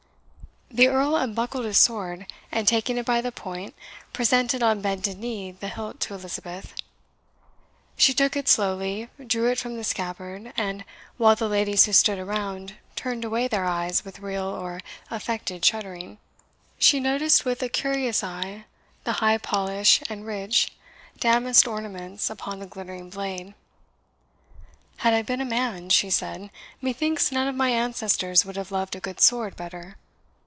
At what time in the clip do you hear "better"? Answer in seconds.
29.57-29.97